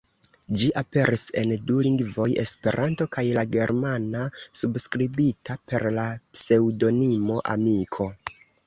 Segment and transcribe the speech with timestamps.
[0.59, 4.25] Ĝi aperis en du lingvoj: Esperanto kaj la germana,
[4.63, 8.15] subskribita per la pseŭdonimo "Amiko".